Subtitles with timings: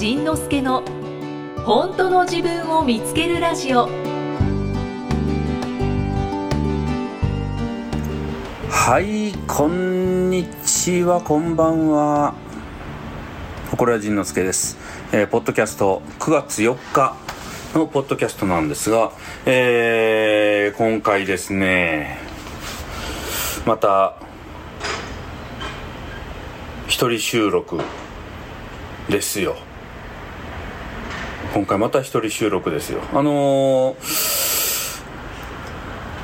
[0.00, 0.84] 仁之助の
[1.64, 3.88] 本当の自分を見つけるラジオ。
[8.70, 12.34] はいこんにちはこんばんは。
[13.76, 14.78] これは仁之助です、
[15.10, 17.16] えーポッドキャスト9月4日
[17.74, 19.10] のポッドキャストなんですが、
[19.46, 22.18] えー今回ですね
[23.66, 24.14] また
[26.86, 27.80] 一人収録
[29.08, 29.56] ですよ。
[31.54, 34.58] 今回また一人収録ですよあのー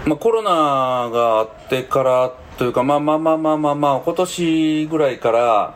[0.07, 0.51] まあ、コロナ
[1.11, 5.75] があってからというか、まあまあまあまあまあまあ、今年ぐらいから、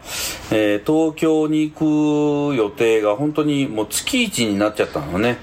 [0.53, 5.39] えー東京に行く予定が本当にもう月一になっちゃったのね。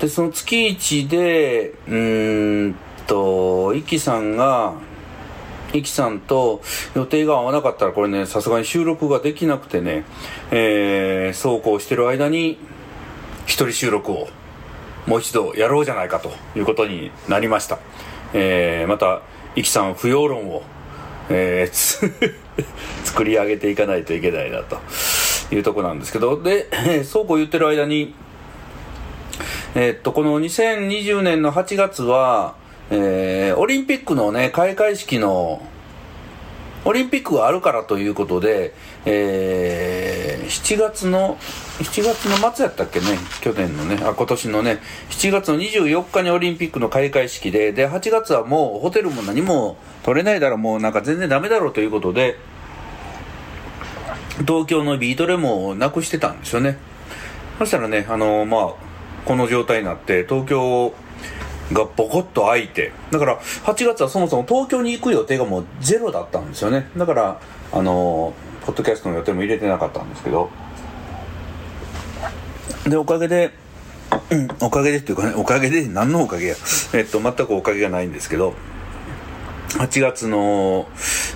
[0.00, 2.74] で、その月一で、うーん
[3.06, 4.74] と、イキさんが、
[5.72, 6.60] イキさんと
[6.94, 10.04] 予定が合わなかったらこれね、さすがに収録ができなくてね、
[10.50, 12.58] えー、そうこうしてる間に、
[13.48, 14.28] 一人収録を
[15.06, 17.78] もう一度やろうじゃないかということになりました。
[18.34, 19.22] えー、また、
[19.56, 20.62] イキさん不要論を、
[21.30, 22.12] えーつ
[23.04, 24.78] 作り上げていかないといけないなと
[25.50, 28.14] いうとこなんですけど、で、そうこう言ってる間に、
[29.74, 32.54] えーっと、この2020年の8月は、
[32.90, 35.62] えーオリンピックのね、開会式の
[36.84, 38.74] オリンピックがあるからということで、
[39.10, 41.36] えー7月の、
[41.78, 43.06] 7月の末やったっけね、
[43.42, 52.38] 去年のね、あ、今年のね、7月の24日にオリンピックの開会式で、で、8月はもうホテルも何も取れないだろう、もうなんか全然ダメだろうということで、
[54.46, 56.78] 東京のビートレもなくしてたんですよね。
[57.58, 58.70] そしたらね、あのまあ、
[59.26, 60.94] この状態になって、東京
[61.72, 66.88] がボコッと開いて、だから8月はそもそも東京に行く予定がもうゼロだったんですよね。
[66.96, 68.32] だから、あの
[68.68, 70.50] ポッドキャストの予定も入れてなかったんですけど、
[72.86, 73.50] で、おかげで、
[74.30, 76.54] うん、おかげでっていうかね、おかげで、何のおかげや。
[76.92, 78.52] えっと、全くおかげがないんですけど、
[79.78, 80.86] 8月の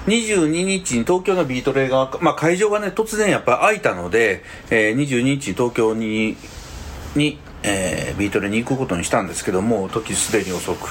[0.08, 6.36] 22日に東京のビートレが、まあ会場がね、突然やっぱ開いたので、えー22日に東京に、
[7.16, 10.86] に、えービートレに行くことにしたんですけども、時すでに遅く、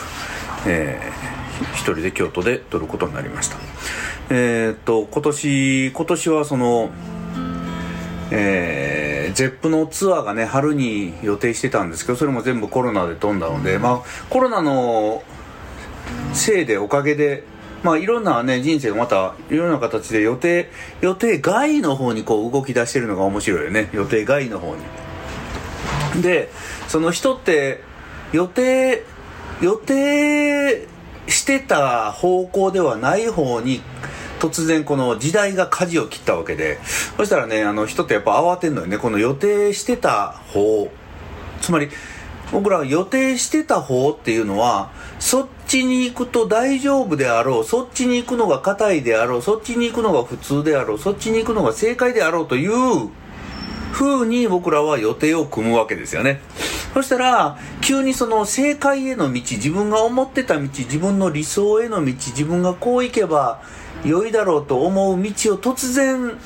[0.66, 1.42] えー
[1.74, 3.58] 一人で京都で撮ることになりました。
[4.34, 6.90] えーっと、今年、今年はその、
[8.32, 15.22] えー、ゼップのツアーがね春に予定してたんですけどそれも全部コロナで飛んだので、まあ、コロナの
[16.34, 17.44] せいでおかげで、
[17.84, 20.70] まあ、いろんなね人生がまたいろんな形で予定
[21.02, 23.90] 予定外の方にこう動き出してるのが面白いよね。
[23.92, 24.76] 予定外の方
[26.16, 26.22] に。
[26.22, 26.50] で
[26.88, 27.84] その人って
[28.32, 29.04] 予定
[29.62, 30.88] 予定
[31.28, 33.82] してた方向ではない方に
[34.42, 36.80] 突然この時代が舵を切ったわけで
[37.16, 38.98] そしたらねあの人ってやっぱ慌てんのよね。
[38.98, 40.92] この予定してた方。
[41.62, 41.90] つまり
[42.52, 53.10] 僕らが予定してた方っていうのはそっちに行くと大丈夫であろうそっちに行くのが硬いであろうそっちに行くのが普通であろうそっちに行くのが正解であろうという
[53.94, 56.42] 風に僕らは予定を組むわけですよね。
[56.94, 63.62] そしたら急にその正解への道自分が思ってた道自分の理想への道自分がこう行けば
[64.04, 66.38] 良いだろうと思う道を突然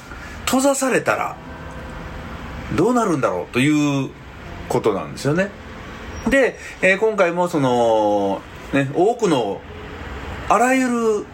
[0.45, 1.35] 閉ざされたら
[2.75, 4.09] どうなるんだろうという
[4.69, 5.50] ことなんですよね。
[6.29, 8.41] で、えー今回もその、
[8.73, 9.61] ね、多くの
[10.50, 11.25] あらゆる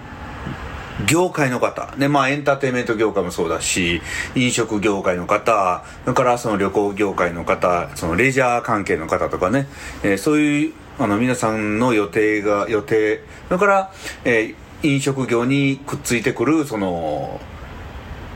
[1.07, 4.01] 業界の方、ね、まあエンターテインメント業界もそうだし、
[4.35, 9.67] 飲食業界の方、それからその旅行業界の方、そのレジャー関係の方とかね、
[10.03, 13.91] えーそういう、あの皆さんの予定が、予定、それから、
[14.25, 17.40] えー飲食業にくっついてくる、その、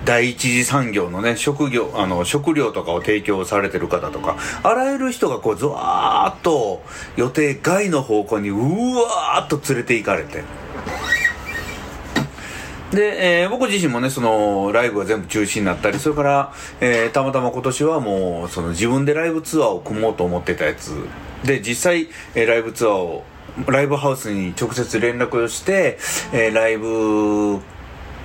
[0.05, 6.83] 第一次産業のね、食業、あの、食料とかを提供されてる方とか、あらゆる人がこう、ずわーっと
[7.15, 8.55] 予定外の方向にう
[8.97, 10.43] わーっと連れて行かれて、
[12.91, 20.91] で、えー僕自身もね、その、ライブが全部中止になったり、それから、えーたまたま今年はもう、その自分でライブツアーを組もうと思ってたやつ、
[21.43, 23.23] で、実際、えーライブツアーを、
[23.67, 25.97] ライブハウスに直接連絡をして、
[26.33, 27.59] えーライブ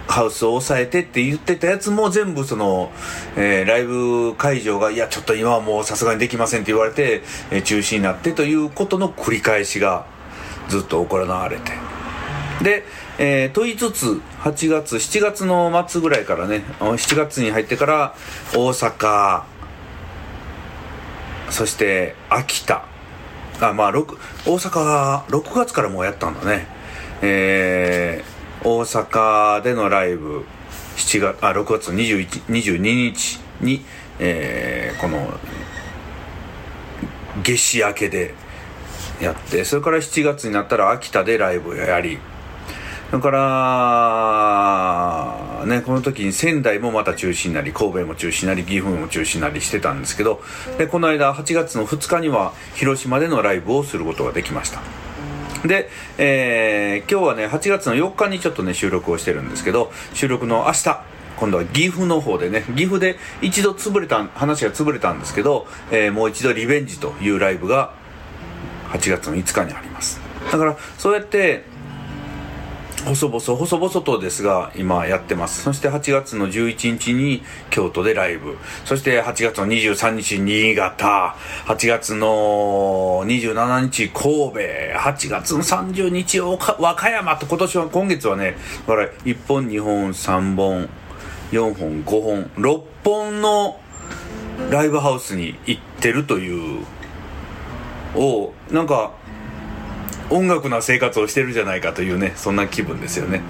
[0.09, 2.91] ハウスを抑えてって言ってたやつも全部その、
[3.37, 10.07] えーライブ会場が、いや、ちょっと今はもうさすがにできませんって言われて、えー中止になってということの繰り返しが
[10.69, 11.73] ずっと行われて。
[12.63, 12.85] で、
[13.19, 18.15] えー、と言いつつ、8月、7月の末ぐらいからね、7月に入ってから、
[18.55, 19.43] 大阪、
[21.51, 22.85] そして秋田、
[23.61, 26.67] あ、まあ、六大阪は6月からもうやったんだね。
[27.23, 30.45] えー、大阪でのライブ、
[30.97, 33.85] 7月、あ、6月21 22日に、
[34.19, 35.39] えー、この
[37.43, 38.35] 夏至明けで
[39.21, 42.19] やってそれから7月になったら秋田でライブをやり
[43.11, 43.31] それか
[45.63, 50.41] らねこの時に仙台もまた中止になり神戸も中止になり岐阜も中止になりしてたんですけど
[50.79, 54.81] でこの間8月の2日には広島でのライブをすることができました。
[55.67, 61.03] で、えー、今日はね8月の4日にちょっとね収録をしてるんですけど収録の明日
[61.37, 67.93] 今度は岐阜の方でね岐阜で一度潰れた話が潰れたんですけど、えー、もう一度リベンジというライブが
[68.91, 70.21] 8月の5日にあります。
[70.51, 71.65] だからそうやって
[73.05, 75.63] 細々細々とですが今やってます。
[75.63, 78.57] そして8月の11日に京都でライブ。
[78.85, 81.35] そして8月の23日新潟。
[81.67, 84.59] 8月の27日神戸。
[84.99, 86.57] 8月の30日和
[86.95, 87.37] 歌山。
[87.37, 88.57] と今年は今月はね
[88.87, 90.89] だから1本2本3本
[91.53, 93.81] 4本5本6本の
[94.71, 96.85] ライブハウスに行ってるという。
[98.15, 99.13] をなんか
[100.31, 103.43] 音楽な生活をしてるじゃないかというねそんな気分ですよね。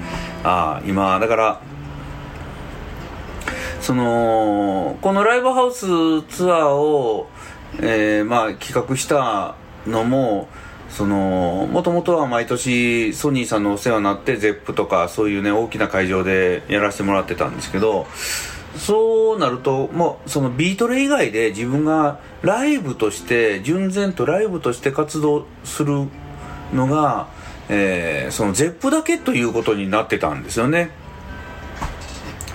[0.42, 1.60] ああ今だから
[3.80, 5.86] そのこのライブハウス
[6.22, 7.28] ツアーを、
[7.80, 9.54] えー、まあ企画した
[9.86, 10.48] のも
[10.90, 18.06] そのもともとは毎年ソニーさんのお世話になって ZEP とかそういうね大きな会場でやらせてもらってたんですけど
[18.76, 26.08] そうなるともうそのビートレ以外で自分がライブとして純然とライブとして活動する
[26.74, 27.28] のが、
[27.68, 30.90] えー、その ZEP だけということになってたんですよね。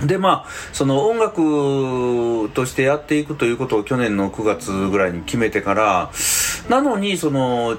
[0.03, 6.11] でまあその音楽としてやっていくということを去年の9月ぐらいに決めてから
[6.69, 7.77] なのにその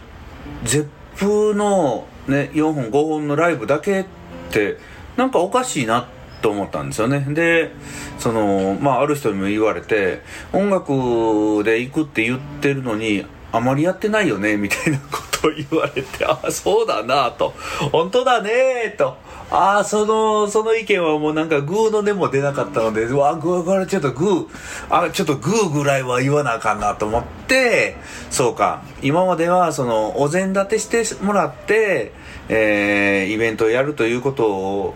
[0.64, 4.06] ZEP の、ね、4本5本のライブだけっ
[4.50, 4.78] て
[5.16, 6.08] なんかおかしいな
[6.42, 7.72] と思ったんですよねで
[8.18, 10.22] そのまあある人にも言われて
[10.52, 17.54] 音楽で行くって言ってるのにあまりやってないよねみたいなこと言われてああそうだなと
[17.92, 19.16] 本当だねと
[19.50, 24.46] ああそのその意見はもうなんかグーの根も出なかったのでうわグーからちょっとグー
[24.90, 27.96] あちょっとグーぐらいは言わなあかんなと思って
[28.30, 32.12] そうか今まではそのお膳立てしてもらって、
[32.48, 34.94] えー、イベントをやるということを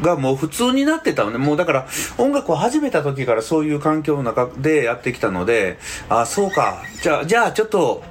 [0.00, 1.38] がもう普通になってたのね。
[1.38, 5.78] もうだから音楽を始めた時からそういう環境の中でやってきたので、
[6.08, 6.82] あ、そうか。
[7.02, 8.02] じゃあ、じゃあちょっと、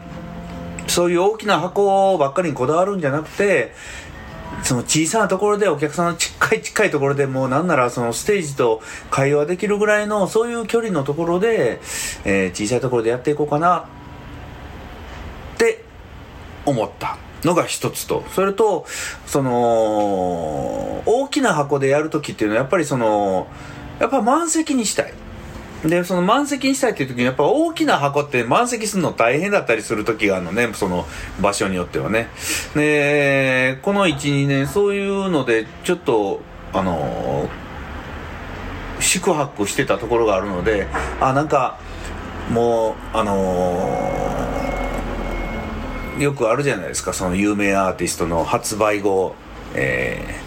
[0.87, 3.73] そういう大きな箱ばっかりにこだわるんじゃなくて、
[4.63, 11.79] その小さなところでお客さんの近い近いところでもうなんならそのステージと会話できるぐらいのそういう距離のところで、
[12.25, 13.87] えー、小さいところでやっていこうかな
[15.55, 15.83] って
[16.65, 17.17] 思った。
[17.43, 18.85] のが一つと、それと、
[19.25, 23.47] その、大きな箱でやるときっていうのはやっぱりその、
[23.99, 25.13] やっぱ満席にしたい。
[25.83, 31.05] で、その満席にしたいっていう時にやっぱ大きな箱って満席するの大変だったりする時があるのね、その
[31.41, 32.27] 場所によってはね。
[32.75, 36.41] で、この1、2年そういうのでちょっと、
[36.73, 37.49] あの、
[38.99, 40.87] 宿泊してたところがあるので、
[41.19, 41.79] あ、なんか、
[42.49, 44.31] もう、あのー
[46.19, 49.33] よくあるじゃないですかその有名アーティストの発売後、
[49.73, 50.39] え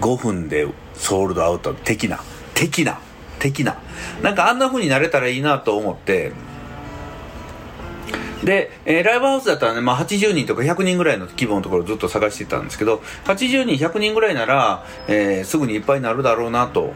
[0.00, 2.20] ー、5分でソールドアウト的な
[2.54, 3.00] 的な
[3.38, 3.76] 的な。
[4.22, 6.32] なんかあんな風になれたらいいなと思って。
[8.44, 16.92] で、えー、ライブハウスだったらね、まあ、80人とか100人ぐらいの規模のところをずっと探してたんですけど80人100人ぐらいなら、えー、すぐにいっぱいになるだろうなと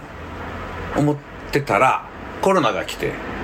[0.97, 1.17] 思っ
[1.51, 2.09] てたら
[2.41, 3.42] コロナが来て。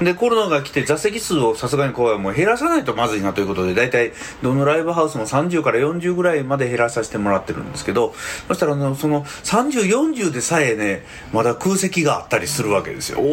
[0.00, 4.12] で、コロナが来て座席数をさすがにこうもう減らさないとまずいなということで、大体
[4.42, 8.14] どのライブハウスも30から40ぐらいまで減らさせてもらってるんですけど、
[8.46, 11.02] そしたらのその30、40でさえね、
[11.32, 13.18] まだ空席があったりするわけですよ。
[13.20, 13.26] おー、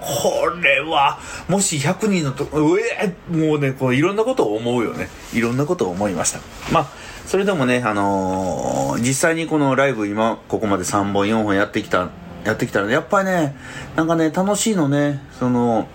[0.00, 5.08] これは、もし100人のと、うえもうね、こういろんなことを思うよね。
[5.34, 6.40] いろんなことを思いました。
[6.72, 6.86] まあ、
[7.26, 12.08] それでもね、あのー、実際にこのライブ今、ここまで3本、4本やってきた
[12.44, 13.56] やってきたらね、やっぱりね、
[13.96, 15.88] なんかね、楽しいのね、その、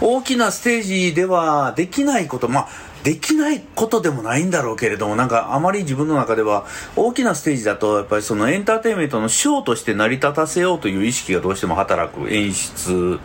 [0.00, 2.68] 大きなステージではできないこと、まあ、
[3.02, 6.66] できないことでもないんだろうけれども、なんかあまり自分の中では
[6.96, 12.28] 大きなステージだと、やっぱりそのエンターテインメントのショーとして成り立たせようという意識がどうしても働く。
[12.30, 13.18] 演出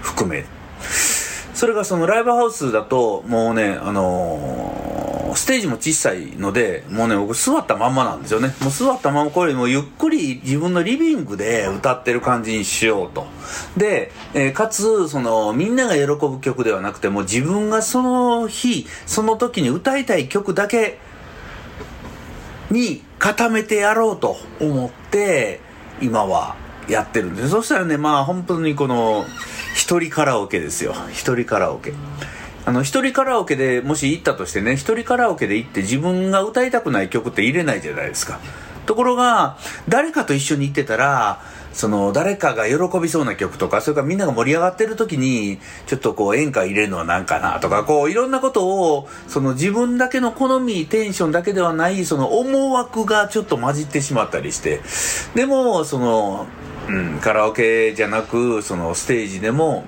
[0.00, 0.44] 含め。
[1.62, 8.52] それがそのライブハウスだと、もうね、あのーステージも小さいので、もうね、僕座ったまんまなんですよね。
[8.60, 13.26] もう座ったまま、これもゆっくり自分のリビングで歌ってる感じにしようと。
[13.76, 20.98] で、えー、かつ、その、みんなが喜ぶ曲ではなくて、もう自分がその日、その時に歌いたい曲だけ
[22.72, 25.60] に固めてやろうと思って、
[26.00, 26.56] 今は
[26.88, 29.24] やってるんでそしたらねまあ本当にこの
[29.74, 30.94] 一人カラオケですよ。
[31.12, 31.94] 一人カラオケ。
[32.64, 38.38] あの一人カラオケでもし行ったとしてね一人カラオケで行って自分が歌いたくない曲って入れないじゃないですか。
[38.86, 39.58] ところが
[39.88, 41.40] 誰かと一緒に行ってたら
[41.72, 54.80] その誰かが喜びそうな曲とかそれからみんなが盛り上がってる時にちょっとこう演歌入れるのは何かなとかこういろんなことをその自分だけの好みテンションだけではないその思惑がちょっと混じってしまったりして。
[55.34, 56.46] でもその、
[56.88, 59.84] うん、カラオケじゃなくそのステージでも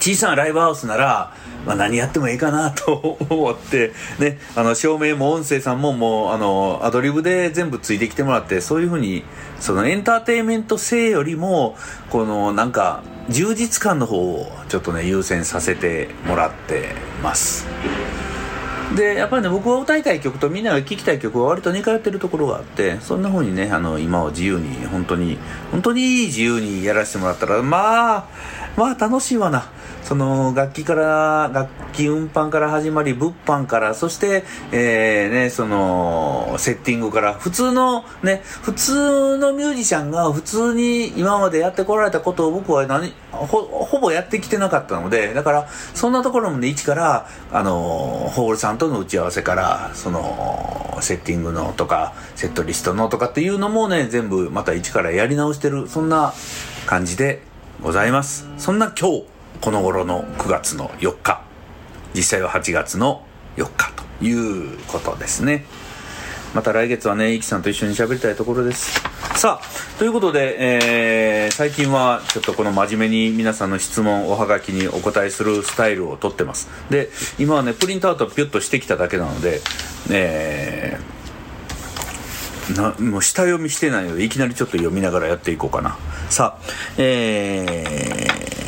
[0.00, 1.32] 小さなライブハウスなら
[1.66, 9.24] まあ、何やってもいいかなと 思って、ね、あの照明も音声さんももうあのアドリブで全部ついてきてもらってそういうふうに
[9.60, 11.76] そのエンターテインメント性よりも
[12.10, 17.66] このなんか充実感の方をちょっとね優先させてもらってます。
[18.96, 25.38] でやっぱりね僕は歌いたい曲とみんなが聴きたい曲は割と似通ってるところがあってそんな風にねあの今を自由に本当に
[25.70, 28.28] 本当に自由にやらせてもらったらまあ
[28.76, 29.68] まあ楽しいわな。
[30.04, 56.34] その楽器から楽器運搬から始まり物販からそして、えー、ねそのセッティングから普通のね普通のミュージシャンが普通に今までやってこられたことを僕は何ほほぼやってきてなかったのでだからそんなところもね一からあのホールさんとの打ち合わせからそのセッティングのとかセットリストのとかっていうのもね全部また一からやり直してるそんな
[56.86, 57.42] 感じで
[57.80, 58.48] ございます。
[58.58, 59.33] そんな今日。
[59.64, 61.42] この頃の9月の4日
[62.12, 63.24] 実際は8月の
[63.56, 65.64] 4日ということですね
[66.52, 69.00] また来月はね、イキさんと一緒に喋りたいところです。
[69.34, 76.68] さあ、ということで、えー、最近はちょっとこの真面目に皆さんの質問、おはがきにお答えするスタイルをとってます。
[76.90, 77.08] で、
[77.40, 79.62] 今はね、プリントアウトピュッとしてきただけなので、
[80.10, 81.14] えー、
[82.72, 85.98] なもう下読みしてないのでいきなりちょっと読みながらやっていこうかな
[86.30, 86.62] さあ
[86.96, 88.63] えー、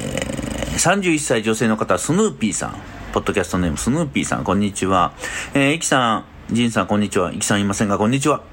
[0.87, 2.77] 31歳女性の方スヌーピーさん。
[3.13, 4.45] ポッドキャストネームスヌーピーさん。
[4.45, 5.15] こんにちは。
[5.53, 6.25] えー、イキさん。
[6.55, 7.33] ジンさんこんにちは。
[7.33, 8.45] イキさんいませんがこんにちは。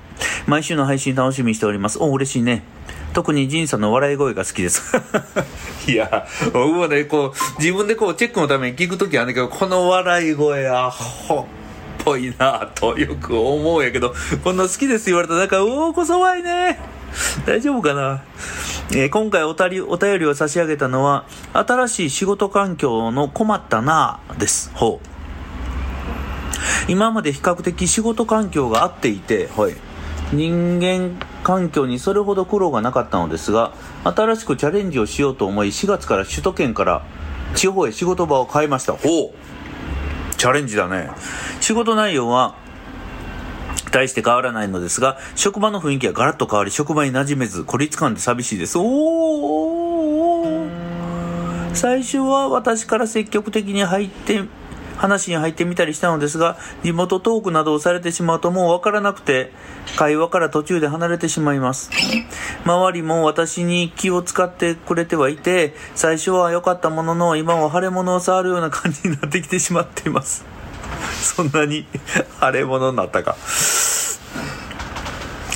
[0.47, 1.99] 毎週の配信楽しみにしております。
[2.01, 2.63] お嬉しいね。
[3.13, 4.97] 特にジンさんの笑い声が好きです。
[5.87, 11.45] いや僕もねこう自分でこうチェックのために聞くときはあるけどこの笑い声あほっ
[12.03, 17.02] ぽいなとよく思うんやけどこんな好きです言われたらなんかうおーこそわいね。
[17.45, 18.23] 大丈夫かな、
[18.91, 24.71] えー、今回おたりお便りを差し上げたのは、新しい仕事環境の困ったなです。
[24.73, 25.07] ほう。
[26.87, 29.75] 今まで比較的仕事環境が合っていて、はい。
[30.31, 37.03] 人間環境にそれほど苦労がなかったのですが、新しくチャレンジをしようと思い、4月から首都圏から
[37.55, 38.93] 地方へ仕事場を変えました。
[38.93, 39.31] ほう。
[40.37, 41.09] チャレンジだね。
[41.61, 42.55] 仕事内容は、
[43.91, 48.77] 大して変わらないのですが、職場の雰囲気がガラッと変わり、職場に馴染めず、孤立感で寂しいです。
[48.77, 50.69] おー
[51.73, 54.43] 最初は私から積極的に入って、
[54.97, 59.51] 話に入ってみたりしたのですが、地元トークなどをされてしまうともうわからなくて、
[59.97, 61.89] 会話から途中で離れてしまいます。
[62.65, 70.52] 周りも私に気を使ってくれてはいて、最初は良かったものの、今は腫れ物を触るような感じになってきてしまっています。
[71.21, 71.85] そんなに
[72.41, 73.35] 腫れ物になったか。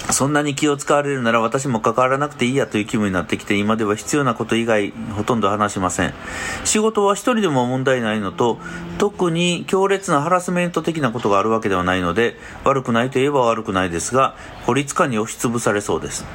[0.09, 6.13] そんなに気を使われるなら私も関わらなくていいやという気分になってきて今では必要なこと以外ほとんど話しません。
[6.63, 8.57] 仕事は一人でも問題ないのと
[8.97, 16.25] 特に強烈なハラスメント的なことがあるわけではないので悪くないといえば悪くないですが孤立感に押しつぶされそうです。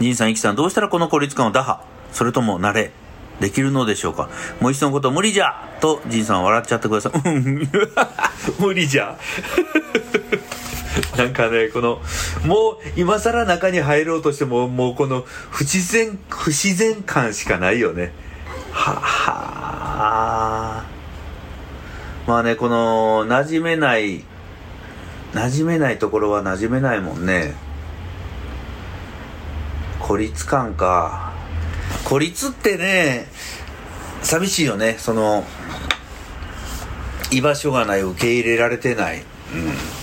[0.00, 1.80] 仁さん、イキさんどうしたらこの孤立感を打破？
[2.12, 3.05] それとも慣れ？
[3.40, 4.28] できるのでしょうか？
[4.60, 7.12] もう一度のこと無理じゃと仁さん笑っちゃってください
[8.58, 9.16] 無理じゃ
[11.16, 12.00] なんかね、この、
[12.44, 18.12] もう今更中に入ろうとしても、もうこの不自然、不自然感しかないよね。
[18.72, 20.84] は、は
[22.26, 24.24] まあね、この、馴染めない、
[25.32, 27.54] 馴染めないところは馴染めないもんね。
[30.00, 31.25] 孤立感か。
[32.08, 33.26] 孤立ってね、
[34.22, 34.96] 寂しいよね。
[34.98, 35.44] その、
[37.32, 39.18] 居場所がない、受け入れられてない。
[39.18, 39.96] うん。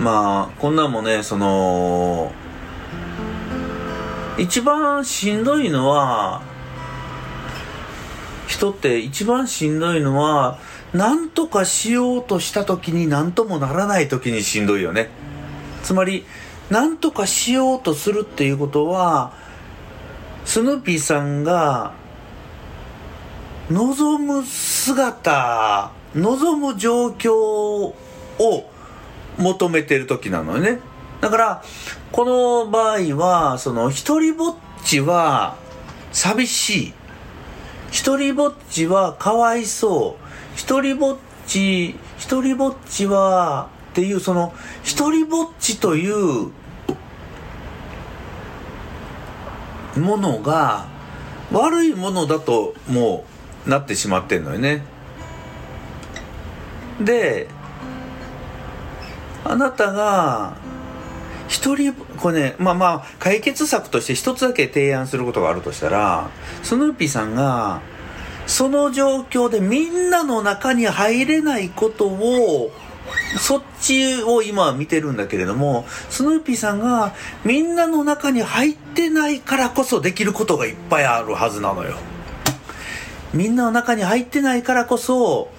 [0.00, 2.32] まあこんなんもねその
[4.38, 6.42] 一番しんどいのは
[8.46, 10.58] 人って一番しんどいのは
[10.92, 15.10] 何とかしようとした時に何ともならない時にしんどいよね
[15.82, 16.24] つまり
[16.70, 19.32] 何とかしようとするっていうことは
[20.44, 21.92] スヌーピーさんが
[23.70, 27.94] 望む姿望む状況を
[29.36, 30.80] 求めてる時なのよね。
[31.20, 31.62] だから
[32.12, 35.56] この場合はその一人ぼっちは
[36.12, 36.92] 寂しい。
[37.90, 40.24] 一人ぼっちはかわいそう。
[40.56, 44.52] 一人ぼっち一人ぼっちはっていうその
[44.82, 46.50] 一人ぼっちという
[49.98, 50.86] ものが
[51.52, 53.24] 悪いものだとも
[53.66, 54.82] うなってしまってんのよね。
[57.00, 57.48] で
[59.44, 60.56] あなたが
[61.48, 66.28] 一人これねまあまあ解決策として一つだけ提案することがあるとしたら
[66.62, 67.80] スヌーピーさんが
[68.46, 72.70] その状況でみんなの中に入れないことを
[73.38, 81.96] そっちを今見てるんだけれどもスヌーピーさんがみんなの中に入ってないからこそできることがいっぱいあるはずなのよ。
[83.34, 85.50] みんなの中に入ってないからこそ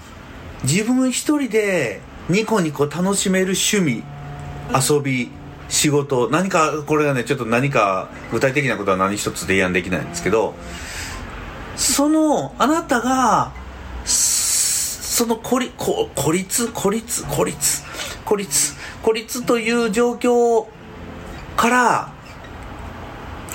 [0.64, 4.04] 自分一人でニコニコ楽しめる趣味
[4.74, 5.30] 遊び
[5.70, 10.56] 仕事何かこれがねちょっと何か具体的なことは何一つ提案できないんですけど
[11.76, 13.54] そのあなたが
[15.20, 16.70] その孤立孤立？
[16.72, 17.26] 孤立？
[17.26, 17.84] 孤立？
[18.24, 18.74] 孤立？
[19.04, 20.66] 孤立という状況
[21.58, 22.14] から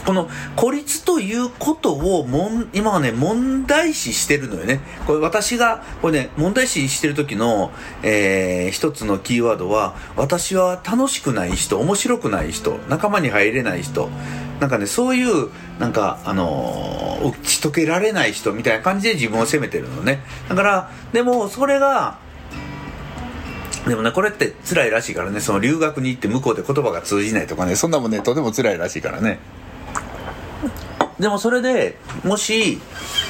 [0.04, 4.80] この孤立ということをもん今はね問題視してるのよね。
[5.06, 14.10] これ私がこれね問題視してる時の、えー、一つのキーワードは私は楽しくない人面白くない人仲間に入れない人。
[14.60, 20.20] なんかねそういうなんかあのー、打ち解けられない人みたいな感じで自分を責めてるのね。
[20.48, 22.18] だからでもそれが
[23.86, 29.40] でもね、これって辛いらしいからね、その留学に行って向こうで言葉が通じないとかね、そんなもんね、とても辛いらしいからね。
[31.18, 32.80] でもそれでもし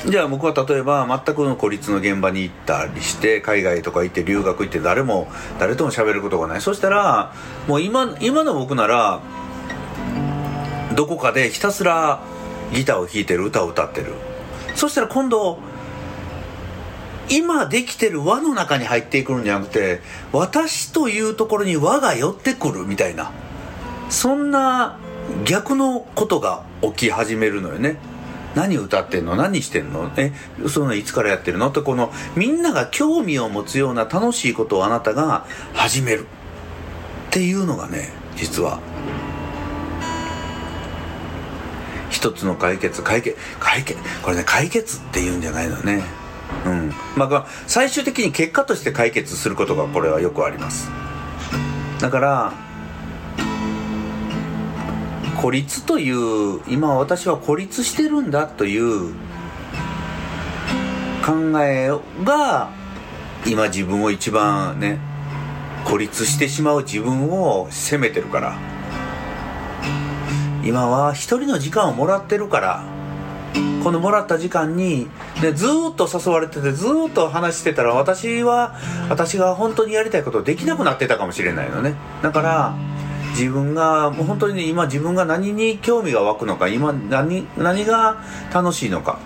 [0.07, 6.61] じゃあ僕は例えば全くの孤立の現場に行ったりして海外とか行って留学行って誰も誰とも喋ることがない。
[6.63, 7.35] そしたら
[7.69, 9.21] もう今今の僕なら
[10.95, 12.23] どこかでひたすら
[12.73, 14.15] ギターを弾いてる歌を歌ってる。
[14.75, 15.59] そしたら今度
[17.31, 20.01] 今できてる輪の中に入っていくんじゃなくて
[20.33, 23.33] 私というところに輪が寄ってくるみたいな
[24.11, 24.99] そんな
[25.47, 27.97] 逆のことが起き始めるのよね。
[28.55, 29.37] 何歌ってんの？
[29.37, 30.13] 何してんの？
[30.17, 30.33] え
[30.69, 31.71] そのいつからやってるの？
[31.71, 36.27] ってこのみんなが興味を持つような楽しいことをあなたが始める。
[37.29, 38.81] っていうのがね実は
[42.15, 46.05] 一つの解決解決解決これね解決っていうんじゃないのね。
[46.65, 46.93] うん。
[47.17, 50.91] まあ最終的に結果として解決することがこれはよくあります。
[52.01, 52.53] だから
[55.41, 59.13] 孤立という今私は孤立してるんだという
[61.27, 61.91] 考え
[62.23, 62.71] が
[63.45, 65.01] 今自分を一番ね
[65.85, 68.74] 孤立してしまう自分を責めてるから。
[70.65, 72.85] 今は一人の時間をもらってるから
[73.85, 75.09] このもらった時間に、
[75.43, 78.75] ね、ずっと誘われててずっと話してたら私は
[79.11, 81.95] 私が本当にやりたいことできなくなってたかもしれないのね。
[82.23, 82.75] だから
[83.33, 88.23] 自分がもう本当に、ね、今自分が何に興味が湧くのか今何何が
[88.53, 89.19] 楽しいのか。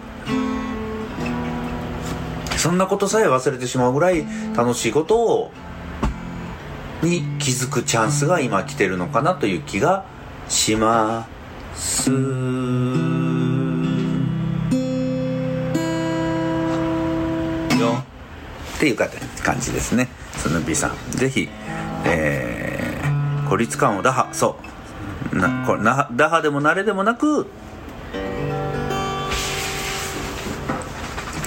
[2.56, 5.52] そんなことさえ忘れてしまうぐらい楽しいことを
[7.02, 10.04] に気づくチャンスが今来てるのかなという気が
[10.48, 11.26] しま
[11.74, 12.10] す。
[12.10, 12.16] よ。
[18.76, 19.08] っていう感
[19.60, 20.08] じですね。
[20.36, 20.92] スヌーピーさん。
[21.10, 21.48] ぜひ
[22.04, 24.28] えー孤立感を打破。
[24.32, 24.58] そ
[25.32, 25.36] う。
[25.36, 27.46] なこれな打破でも慣れでもなく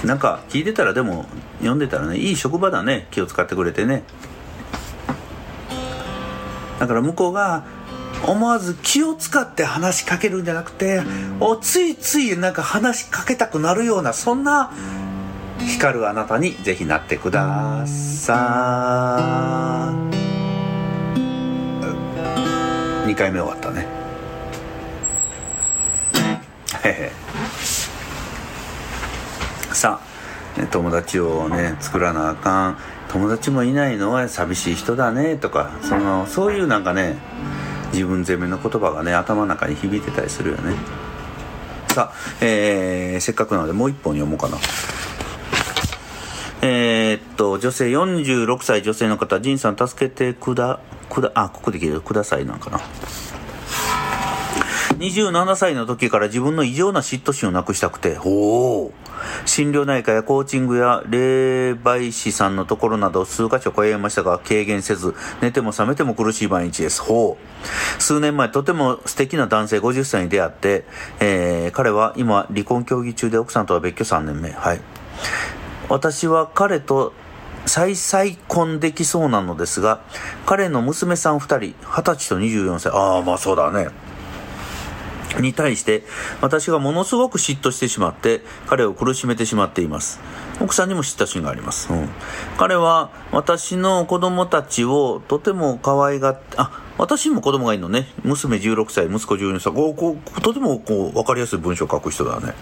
[0.04, 1.26] なんか聞いてたらでも
[1.58, 3.06] 読んでたらねいい職場だね。
[3.10, 4.02] 気を使ってくれてね。
[6.80, 7.64] だから向こうが
[8.26, 11.02] 思わず気を使って話しかけるんじゃなくて
[11.40, 14.70] おついついなんか話しかけたくなるようなそんな
[15.58, 19.92] 光るあなたにぜひなってくださ
[23.06, 23.08] い。
[23.08, 23.86] 2回目終わったね。
[29.72, 32.76] さあ友達をね作らなあかん。
[33.08, 34.10] 友達もいないの？
[34.12, 35.36] は寂しい人だね？
[35.36, 37.16] とかそのそういうなんかね
[37.92, 40.74] 自分攻めの言葉がね頭の中に響いてたりするよね。
[41.88, 44.58] さあ、えー、せっかくなのでもう一本読もうかな。
[46.62, 52.80] えー、っと女性46歳女性の方仁さん助けてくだくだあここで聞いてくださいなんかな。
[54.98, 58.92] 27歳の時から自分の異常な嫉妬心をなくしたくて、おお。
[59.46, 67.02] 心療内科やコーチングや霊媒師さんのところなど数箇所通いましたが軽減せず、寝ても覚めても苦しい毎日です。
[67.02, 68.02] ほう。
[68.02, 70.84] 数年前とても素敵な男性50歳に出会って、
[71.20, 74.50] えー、彼は今離婚協議中で奥さんとは別居3年目。
[74.50, 74.80] はい。
[75.88, 77.12] 私は彼と
[77.66, 80.00] 再々婚できそうなのですが、
[80.46, 83.88] 彼の娘さん2人、20歳と24歳、ああ、まあそうだね。
[85.40, 86.02] に対して
[86.40, 90.20] 私がものすごく嫉妬してしまって彼を苦しめてしまっています。
[90.60, 92.08] 奥さんにも嫉妬心があります、うん、
[92.56, 98.06] 彼は私の子供たちをとても可愛がってあ私にも子供がいるのね。
[98.22, 102.52] 娘16歳息子12歳こうとてもこう分かりやすい文章を書く人だね。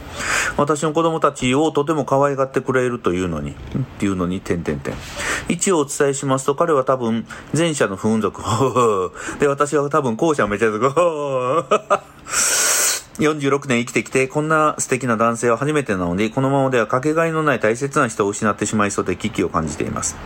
[0.57, 3.55] 私の子供たちをとても可愛がってくれるというのにっ
[3.99, 4.95] ていうのに点々点
[5.49, 8.41] 一応お伝えしますと彼は多分前者の不運族
[9.41, 12.03] で私は多分後者めちゃくちゃ
[13.21, 20.17] 46年生きてきて、こんな素敵な男性は初めてなので、このままではかけがえのない大切な人を失ってしまいそうで危機を感じています。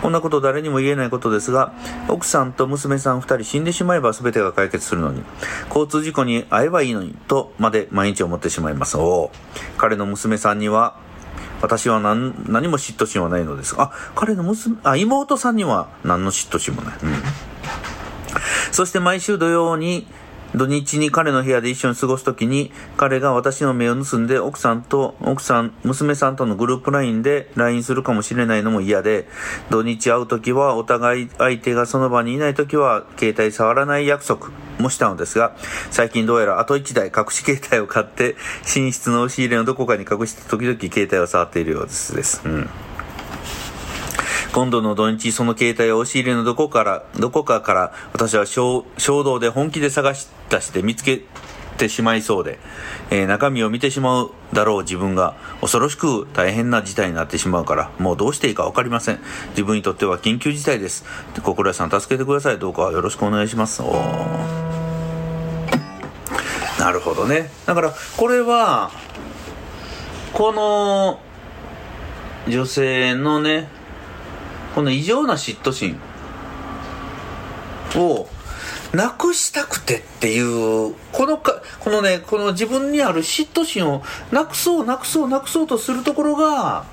[0.00, 1.72] こんなこと誰にも言えないことですが、
[2.08, 5.24] 奥さんと娘さん2人死んでしまえば全てが解決するのに、
[5.68, 8.96] 交通事故に遭えばいいのに、とまで毎日思ってしまいます。
[8.96, 9.32] お
[9.76, 10.96] 彼の娘さんには、
[11.62, 16.94] 私は何何も嫉妬心はないのですが、あ、彼の娘、あ、妹さんには何の嫉妬心もない。
[17.02, 17.14] うん。
[18.70, 20.06] そして毎週土曜に、
[20.54, 29.28] 土日に彼の部屋で一緒に過ごすときに、彼が私の目を盗んで奥さんと、奥さん、娘さんとのグループ LINE で LINE するかもしれないのも嫌で、
[29.70, 35.56] 土日会うときはお互い相手がその場にいないときは携帯触らない約束もしたのですが、
[35.90, 42.42] 最近どうやらあと1台隠し携帯を買って、寝室の押し入れのどこかに隠して時々携帯を触っているようです。
[42.44, 42.70] うん
[44.56, 51.24] 今度の土日、その携帯を押し入れのどこから、どこかから私は衝動で本気で探し出して見つけ
[51.76, 52.58] てしまいそうで、
[53.10, 59.18] えー、中身を見てしまうだろう自分が恐ろしく大変な事態になってしまうから、もうどうしていいか分かりません。
[59.50, 61.04] 自分にとっては緊急事態です。
[61.34, 62.58] で心屋さん助けてください。
[62.58, 63.82] どうかよろしくお願いします。
[66.80, 67.50] なるほどね。
[67.66, 68.90] だから、これは、
[70.32, 71.20] この、
[72.48, 73.75] 女性のね、
[74.76, 75.98] この異常な嫉妬心
[77.96, 78.28] を
[78.92, 86.84] なくしたくてっていうこのかこのねこの自分にある嫉妬心をなくそうなくそうなくそうとするところが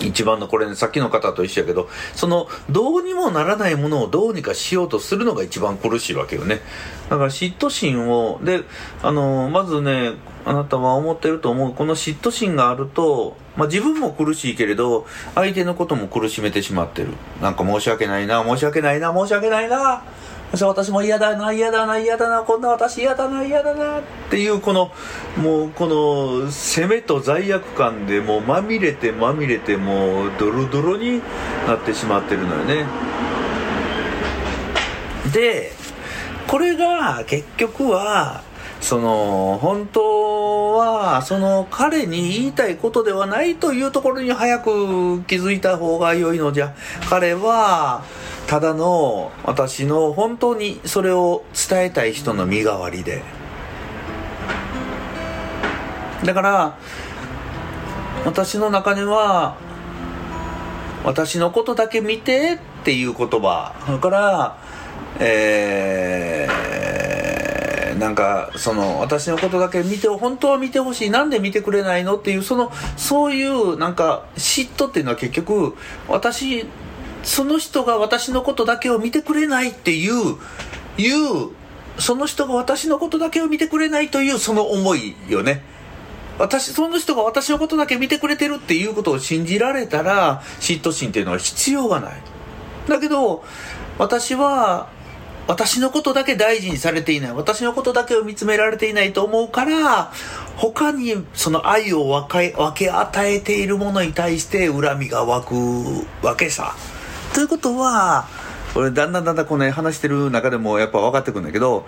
[0.00, 6.60] 一番のこれねさっきの方と一緒やけどそのどうにもならないものをどうにかしようとするのが一番苦しいわけよね。
[7.08, 8.62] だから嫉妬心をで
[9.02, 10.12] あのまずね
[10.44, 11.74] あなたは思ってると思う。
[11.74, 17.08] この嫉妬心があると、まあ、自分も苦しいけれど相手のことも苦しめてしまってる。
[17.42, 20.02] なんか申し訳ないな申し訳ないな申し訳ないな。
[20.52, 24.90] 私も嫌だな嫌だな嫌だなこんな私嫌だな嫌だなっていうこの
[25.36, 31.20] もうこの責めと罪悪感でもうまみれてまみれてもうドロドロに
[31.68, 32.84] なってしまってるのよね。
[35.32, 35.72] で
[36.48, 38.42] これが結局は
[38.80, 46.74] その本当はその彼に言いたいことではないというところに早く気づいた方が良いのじゃ。
[47.08, 48.04] 彼は
[48.46, 53.22] ただの私の本当にそれを伝えたい人の身代わりで。
[56.24, 56.78] だから
[58.24, 59.56] 私の中では
[61.04, 63.74] 私のことだけ見てっていう言葉。
[63.86, 64.56] だから
[65.18, 67.09] えー、
[68.00, 75.76] なんかその私のことだけ見て本当は見てほしいなんで見てくれないのっていうそのそういうなんか嫉妬っていうのは結局
[76.08, 76.66] 私
[77.22, 80.36] その人が私のことだけを見てくれないっていう、
[80.96, 81.50] いう、
[81.98, 85.62] その人が私のことだけを見てくれないというその思いよね。
[86.38, 92.22] 私、その人が私のことだけ見てくれてるっていうことを信じられたら、嫉妬心っていうのは必要がない。
[92.88, 93.44] だけど、
[93.98, 94.88] 私は、
[95.50, 97.32] 私のことだけ大事にされていない。
[97.32, 100.12] 私のことだけを見つめられていないと思うから、
[100.54, 106.76] 他にその愛を分け分け与えているものに対して恨みが湧くわけさ。
[107.34, 108.28] ということは、
[108.74, 111.84] これだんだんだんだんこの、ね、話してる中でもやっぱ分かってくるんだけど、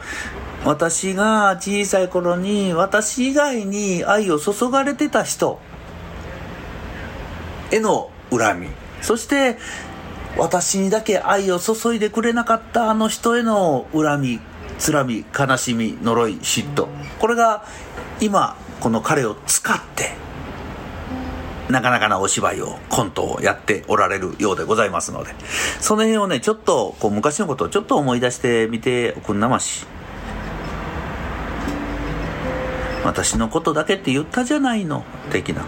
[0.64, 5.61] 私が小さい頃に私以外に愛を注がれてた人
[7.70, 8.68] への恨み。
[9.03, 9.57] そして、
[10.36, 14.40] 私にだけ愛を注いでくれなかったあの人への恨み、
[14.78, 16.88] つらみ、悲しみ、呪い、嫉妬。
[17.20, 17.64] これが
[18.20, 20.10] 今、この彼を使って、
[21.68, 25.34] なかなかなお芝居を、コントをやっておられるようでございますので、
[25.80, 29.86] その辺をね、ちょっと、こう、昔のことをちょっと思い出してみておくんなまし。
[33.04, 35.64] 私のことだけって言ったじゃないの的な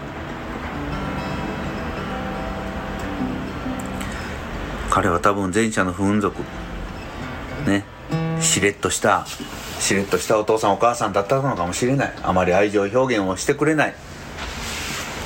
[4.95, 6.41] 彼は多分前者の不運族。
[7.67, 7.83] ね。
[8.39, 9.25] しれっとした
[9.77, 12.13] しれっとしたお父さんお母さんだったのかもしれない。
[12.23, 13.95] あまり愛情表現をしてくれない。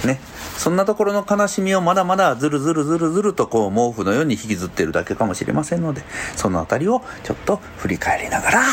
[0.05, 0.19] ね。
[0.57, 6.01] そんなところの悲しみをまだまだずるずるずるずるとこう毛布のように引きずってるだけかもしれませんので
[6.35, 8.63] その辺りをちょっと振り返りながら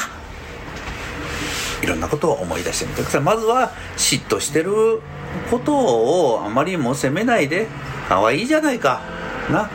[1.83, 3.21] いろんなことを思い出してみてください。
[3.21, 5.03] まずは嫉妬してる
[5.51, 7.67] ことをあまりも責めないで
[8.09, 9.03] 可愛いじゃないか。
[9.51, 9.69] な。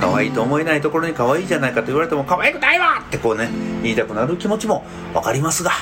[0.00, 3.48] 可愛いと思えないところに可愛いじゃないかと言われても可愛くないわってこうね
[3.82, 5.72] 言いたくなる気持ちも分かりますが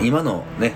[0.00, 0.74] 今のね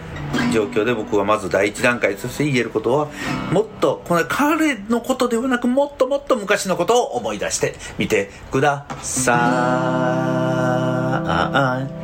[0.52, 3.08] 状況で僕はまず第一段階として言えることは
[3.52, 9.32] もっとこの彼のことではなくもっともっと昔のことを思い出してみてくださ
[11.98, 12.02] い。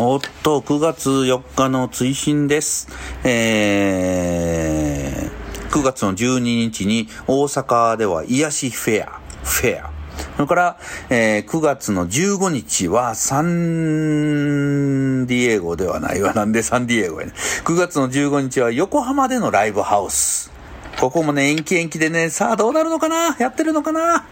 [0.00, 2.86] おっと、9月4日の追伸です。
[3.24, 5.37] えー、
[5.70, 9.90] 9月の12日に大阪では癒しフェア、フェア。
[10.36, 10.78] それから、
[11.10, 16.32] えー、9月の15日はサンディエゴではないわ。
[16.32, 17.32] なんでサンディエゴやね。
[17.64, 20.50] 9月の15日は横浜でのライブハウス。
[20.98, 23.36] ここもね、延期延期でね、さあどうなるのかな？
[23.38, 24.26] やってるのかな？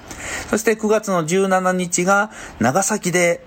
[0.50, 3.44] そして9月の17日が長崎で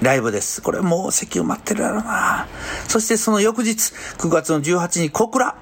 [0.00, 0.62] ライブです。
[0.62, 2.46] これもう席埋まってるやろうな。
[2.88, 5.56] そしてその翌日、9月の18日に小倉。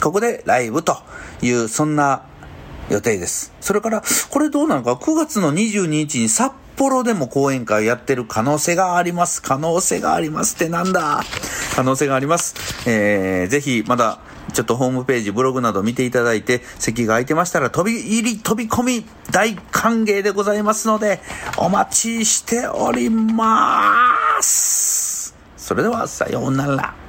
[0.00, 0.98] ここでライブと
[1.42, 2.22] いう、そんな
[2.90, 3.52] 予定です。
[3.60, 9.40] それから、これどうなのか、9月の22日に札幌でも講演会やってる可能性があります。
[9.40, 11.22] 可能性がありますってなんだ？
[11.74, 12.54] 可能性があります。
[12.88, 14.18] えー、ぜひ、まだ、
[14.52, 21.20] ちょっとホームページ、ブログなど見ていただいて、席が空いてましたら、飛び入り、飛び込み、大歓迎でございますので、
[21.56, 25.34] お待ちしております。
[25.56, 27.03] それでは、さようなら。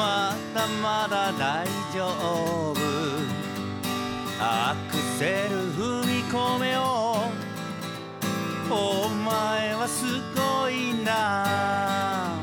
[0.00, 2.74] まだまだ大丈夫。
[4.40, 7.30] アクセル踏み込めよ。
[8.70, 12.30] うお前はすごいな。
[12.34, 12.39] も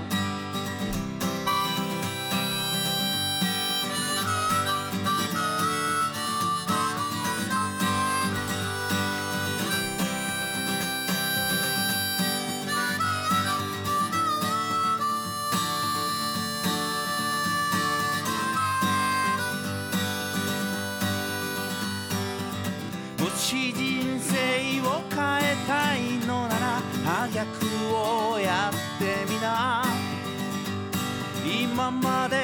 [23.97, 24.35] 人生
[24.87, 27.45] を変えたいのなら真逆
[27.95, 29.83] をやってみな。
[31.43, 32.35] 今まで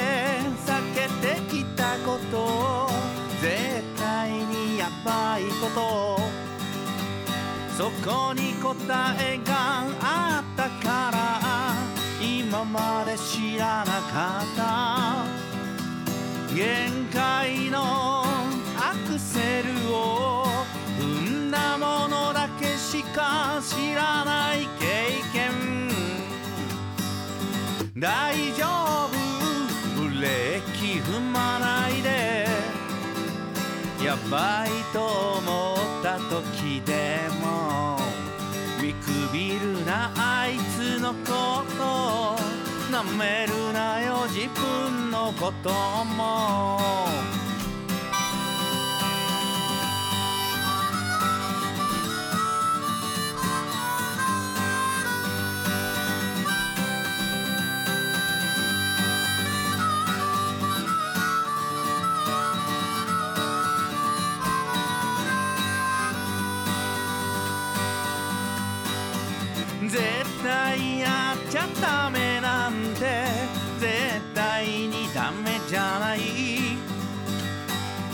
[0.66, 2.90] 避けてきたことを
[3.40, 6.20] 絶対にやばいこと。
[7.78, 11.20] そこに答えがあったから
[12.20, 15.26] 今まで知らなかった。
[16.56, 20.33] 限界のアクセルを
[22.94, 25.90] しか知らない経験。
[27.98, 28.68] 大丈
[29.08, 32.46] 夫ブレーキ踏まないで。
[34.06, 37.98] やばいと思った時でも
[38.80, 42.36] 見くびるなあいつのこと
[42.92, 45.72] なめるなよ自分のこと
[46.06, 47.04] も。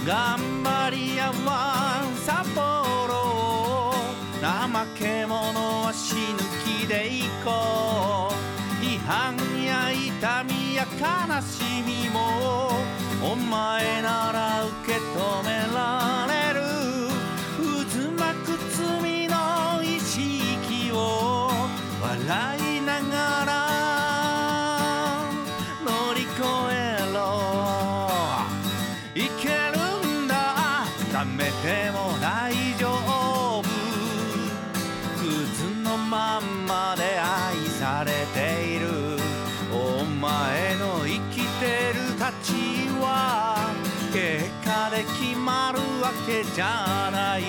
[0.09, 0.17] 頑
[0.63, 3.93] 張り屋は札幌
[4.41, 8.83] 怠け者は死ぬ気で行こう。
[8.83, 12.71] 批判や痛みや悲しみも
[13.21, 14.48] お前なら
[46.09, 47.43] わけじゃない。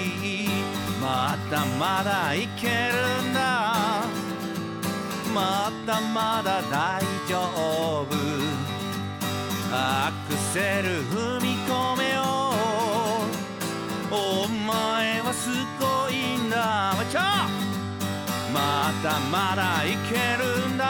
[1.01, 4.05] まだまだいけるんだ。
[5.35, 7.39] まだまだ大丈
[8.03, 8.15] 夫。
[9.73, 12.53] アクセル踏み込めよ。
[14.11, 15.49] お前はす
[15.81, 16.95] ごいんだ。
[17.11, 17.21] ちょ
[18.53, 20.85] まだまだいけるんだ。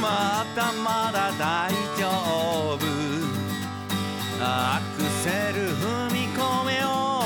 [0.00, 2.08] まだまだ大丈
[2.76, 2.92] 夫。
[5.22, 7.22] せる踏み込めよ。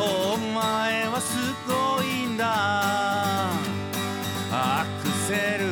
[0.00, 1.36] お前はす
[1.68, 3.52] ごいんだ。
[4.50, 5.71] アクセル